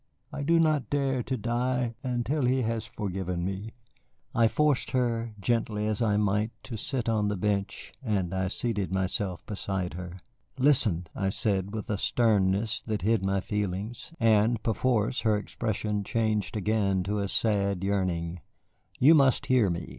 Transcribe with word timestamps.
I 0.33 0.41
do 0.41 0.59
not 0.59 0.89
dare 0.89 1.21
to 1.21 1.37
die 1.37 1.93
until 2.03 2.45
he 2.45 2.63
has 2.63 2.87
forgiven 2.87 3.45
me." 3.45 3.75
I 4.33 4.47
forced 4.47 4.89
her, 4.89 5.35
gently 5.39 5.85
as 5.85 6.01
I 6.01 6.17
might, 6.17 6.49
to 6.63 6.75
sit 6.75 7.07
on 7.07 7.27
the 7.27 7.37
bench, 7.37 7.93
and 8.01 8.33
I 8.33 8.47
seated 8.47 8.91
myself 8.91 9.45
beside 9.45 9.93
her. 9.93 10.17
"Listen," 10.57 11.05
I 11.15 11.29
said, 11.29 11.71
with 11.75 11.87
a 11.91 11.99
sternness 11.99 12.81
that 12.81 13.03
hid 13.03 13.23
my 13.23 13.41
feelings, 13.41 14.11
and 14.19 14.63
perforce 14.63 15.19
her 15.19 15.37
expression 15.37 16.03
changed 16.03 16.57
again 16.57 17.03
to 17.03 17.19
a 17.19 17.27
sad 17.27 17.83
yearning, 17.83 18.41
"you 18.97 19.13
must 19.13 19.45
hear 19.45 19.69
me. 19.69 19.89